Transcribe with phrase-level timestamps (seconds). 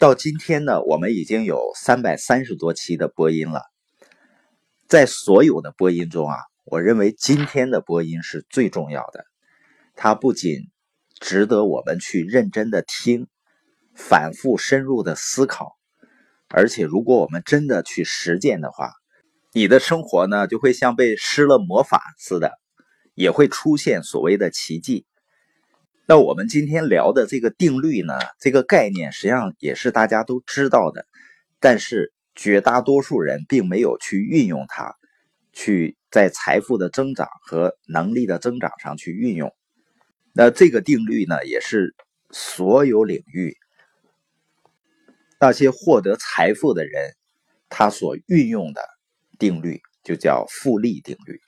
[0.00, 3.64] 到今天呢，我们已经有三百三十多期的播音了。
[4.88, 9.26] 在所有的播音中啊，我认为今天的播音是最重要的。
[9.94, 10.70] 它不仅
[11.20, 13.28] 值得我们去认真的听、
[13.94, 15.76] 反复深入的思考，
[16.48, 18.92] 而且如果我们真的去实践的话，
[19.52, 22.52] 你的生活呢就会像被施了魔法似的，
[23.12, 25.04] 也会出现所谓的奇迹。
[26.10, 31.06] 那我们今天聊的这个定律呢，这个概念实际上也是大家都知道的，
[31.60, 34.96] 但是绝大多数人并没有去运用它，
[35.52, 39.54] 去在财富的增长和能力的增长上去运用。
[40.32, 41.94] 那这个定律呢，也是
[42.32, 43.56] 所有领域
[45.38, 47.14] 那些获得财富的人
[47.68, 48.82] 他所运用的
[49.38, 51.40] 定律，就叫复利定律。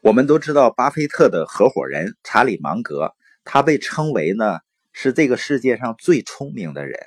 [0.00, 3.14] 我们都知道，巴菲特的合伙人查理芒格。
[3.50, 4.58] 他被称为呢
[4.92, 7.00] 是这个世界上最聪明的人，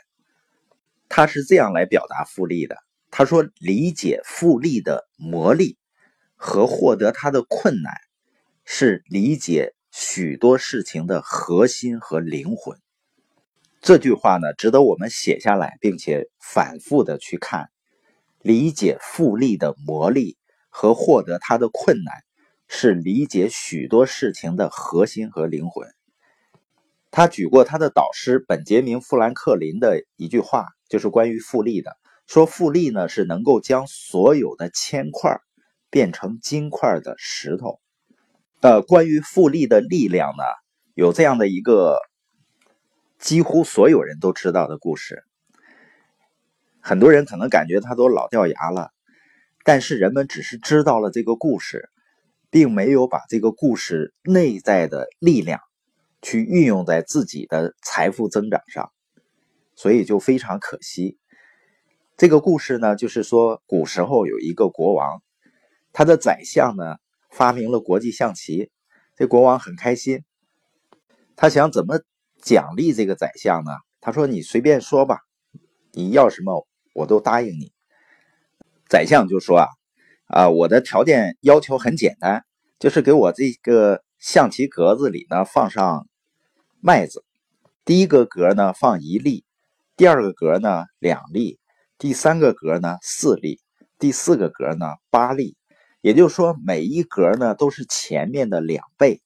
[1.08, 2.78] 他是这样来表达复利的。
[3.12, 5.78] 他说：“理解复利的魔力
[6.36, 7.94] 和获得它的困难，
[8.66, 12.76] 是理解许多事情的核心和灵魂。”
[13.80, 17.70] 这句话呢，值得我们写下来，并且反复的去看。
[18.42, 20.38] 理解复利的魔力
[20.70, 22.16] 和获得它的困难，
[22.68, 25.88] 是理解许多事情的核心和灵魂。
[27.12, 35.42] 他举过他的导师本杰明·富兰克林的一句话，就是关于复利的，说复利呢是能够将所有的铅块
[35.90, 37.82] 变成金块的石头。
[38.62, 40.44] 呃，关于复利的力量呢，
[40.94, 42.00] 有这样的一个
[43.20, 45.24] 几乎所有人都知道的故事。
[46.80, 48.92] 很多人可能感觉他都老掉牙了，
[49.66, 51.90] 但是人们只是知道了这个故事，
[52.50, 55.60] 并没有把这个故事内在的力量。
[56.22, 58.92] 去运用在自己的财富增长上，
[59.76, 61.18] 所以就非常可惜。
[62.18, 65.24] 这个故事呢，就是说古时候有一个国王，
[65.92, 66.98] 他的宰相呢
[67.32, 68.70] 发明了国际象棋，
[69.16, 70.24] 这国王很开心，
[71.36, 72.00] 他想怎么
[72.42, 73.72] 奖励这个宰相呢？
[74.00, 75.20] 他说：“你随便说吧，
[75.92, 77.72] 你要什么我都答应你。”
[78.90, 79.68] 宰相就说：“啊
[80.28, 82.44] 啊，我的条件要求很简单，
[82.80, 86.08] 就是给我这个象棋格子里呢放上。”
[86.84, 87.24] 麦子，
[87.86, 89.46] 第一个格呢放一粒，
[89.96, 91.60] 第二个格呢两粒，
[92.00, 93.60] 第三个格呢四粒，
[94.00, 95.56] 第四个格呢八粒。
[96.02, 99.22] 也就是说，每一格呢都是前面的两倍，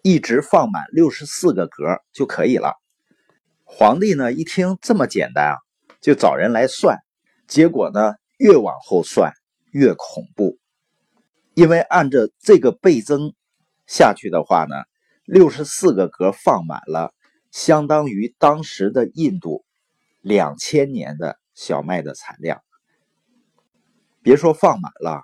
[0.00, 2.72] 一直放满六十四个格就可以了。
[3.64, 5.56] 皇帝呢一听这么简单啊，
[6.00, 6.96] 就找人来算，
[7.46, 9.34] 结果呢越往后算
[9.70, 10.56] 越恐怖，
[11.52, 13.34] 因为按照这个倍增
[13.86, 14.76] 下去的话呢。
[15.24, 17.14] 六十四个格放满了，
[17.50, 19.64] 相当于当时的印度
[20.20, 22.62] 两千年的小麦的产量。
[24.22, 25.22] 别说放满了，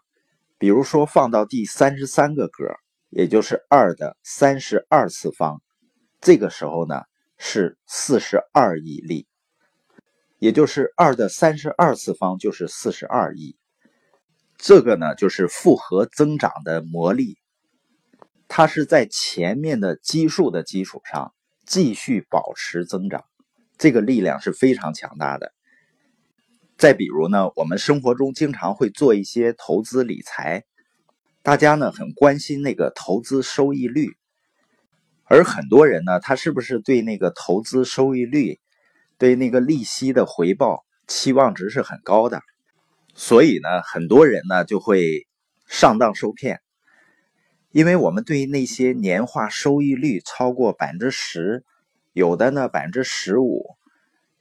[0.57, 2.77] 比如说放到第三十三个格，
[3.11, 5.61] 也就是二的三十二次方，
[6.21, 7.03] 这个时候呢
[7.37, 9.27] 是四十二亿粒，
[10.39, 13.55] 也就是二的三十二次方就是四十二亿。
[14.57, 17.37] 这个呢就是复合增长的魔力。
[18.53, 21.33] 它是在前面的基数的基础上
[21.65, 23.25] 继续保持增长，
[23.79, 25.53] 这个力量是非常强大的。
[26.77, 30.65] 再比如呢，我们生活中经常会做一些投资理财，
[31.43, 34.17] 大家呢很关心那个投资收益率，
[35.27, 38.59] 而很多人呢，他是不是对那个投资收益率、
[39.17, 42.43] 对那个利息的回报期望值是很高的？
[43.15, 45.29] 所以呢，很多人呢就会
[45.69, 46.61] 上当受骗。
[47.73, 51.65] 因为我们对于那些年化收益率超过百分之十，
[52.13, 53.77] 有的呢百分之十五、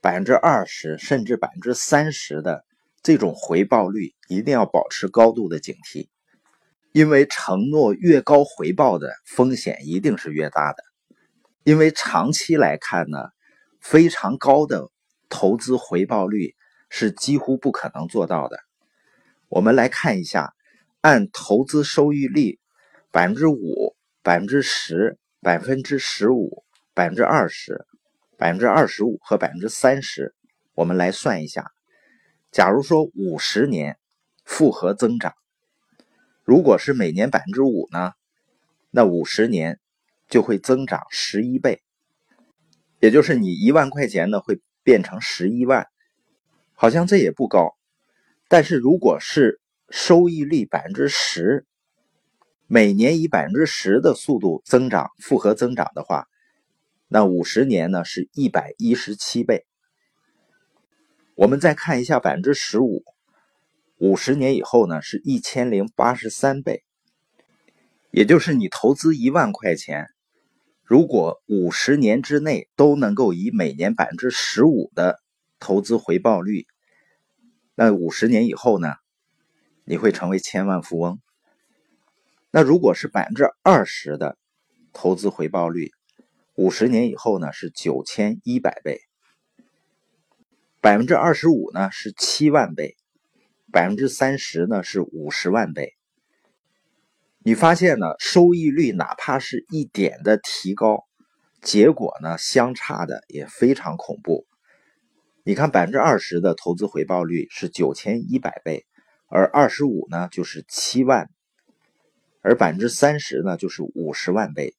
[0.02, 2.66] 百分之二十，甚至百分之三十的
[3.04, 6.08] 这种回报率，一定要保持高度的警惕。
[6.92, 10.84] 因为承诺越高回报的风险一定是越大的。
[11.64, 13.28] 因为长期来看呢，
[13.80, 14.90] 非常高的
[15.30, 16.56] 投资回报率
[16.90, 18.58] 是几乎不可能做到的。
[19.50, 20.56] 我们来看一下，
[21.02, 22.58] 按投资收益率。
[23.12, 26.64] 百分之五、百分之十、百分之十五、
[26.94, 27.88] 百分之二十、
[28.38, 30.36] 百分之二十五和百分之三十，
[30.76, 31.72] 我们来算一下。
[32.52, 33.98] 假如说五十年
[34.46, 35.34] 复合增长，
[36.44, 38.14] 如果是每年百分之五呢，
[38.92, 39.80] 那五十年
[40.28, 41.82] 就会增长十一倍，
[43.00, 45.88] 也就是你一万块钱呢会变成十一万，
[46.74, 47.76] 好像这也不高。
[48.48, 49.60] 但是如果是
[49.90, 51.66] 收益率百分之十，
[52.72, 56.28] 每年以百分之十的速度增长，复合增长的话，
[57.08, 59.66] 那五十年呢是一百一十七倍。
[61.34, 63.04] 我们再看一下百分之十五，
[63.98, 66.84] 五十年以后呢是一千零八十三倍，
[68.12, 70.06] 也就是你投资一万块钱，
[70.84, 75.20] 如果五十年之内都能够以每年百分之十五的
[75.60, 76.68] 投资回报率，
[77.74, 78.94] 那五十年以后呢，
[79.86, 81.20] 你会成为千万富翁。
[82.52, 84.36] 那如果是百分之二十的
[84.92, 85.92] 投资回报率，
[86.56, 89.02] 五十年以后呢是九千一百倍。
[90.82, 92.96] 百分之二十五呢是七万倍，
[93.72, 95.94] 百分之三十呢是五十万倍。
[97.44, 101.06] 你发现呢，收益率哪怕是一点的提高，
[101.62, 104.48] 结果呢相差的也非常恐怖。
[105.44, 108.86] 你看，百分之二十的投资回报率是九千一百倍，
[109.28, 111.30] 而二十五呢就是七万，
[112.42, 114.76] 而百分之三十呢就是五十万倍。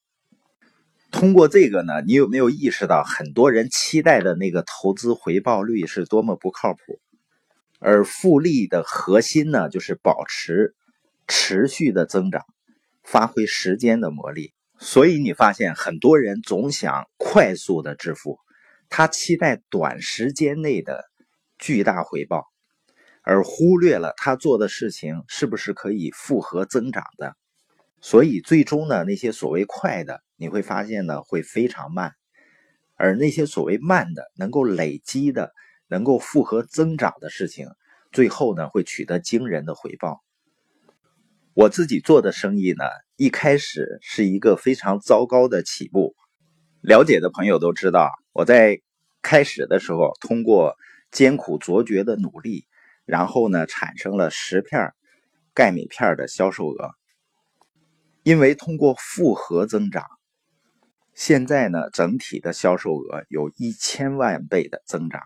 [1.10, 7.00] 通过这个呢，你有没有意识到很多人期待的那个投资回报率是多么不靠谱？
[7.80, 10.74] 而复利的核心呢，就是保持
[11.26, 12.44] 持续的增长，
[13.02, 14.52] 发挥时间的魔力。
[14.78, 18.38] 所以你发现很多人总想快速的致富，
[18.88, 21.04] 他期待短时间内的
[21.58, 22.46] 巨大回报，
[23.22, 27.34] 而忽略了他做的事情是不是可以复合增长的。
[28.00, 30.22] 所以最终呢，那些所谓快的。
[30.36, 32.14] 你会发现呢，会非常慢，
[32.96, 35.52] 而那些所谓慢的、能够累积的、
[35.86, 37.68] 能够复合增长的事情，
[38.10, 40.22] 最后呢会取得惊人的回报。
[41.52, 42.84] 我自己做的生意呢，
[43.16, 46.14] 一开始是一个非常糟糕的起步。
[46.80, 48.80] 了解的朋友都知道，我在
[49.20, 50.74] 开始的时候通过
[51.10, 52.64] 艰苦卓绝的努力，
[53.04, 54.94] 然后呢产生了十片
[55.52, 56.94] 钙镁片的销售额，
[58.22, 60.04] 因为通过复合增长。
[61.14, 65.22] 现在呢，整体的销售额有一千万倍的增长。